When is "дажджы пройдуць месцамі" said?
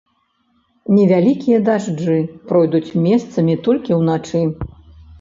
1.69-3.61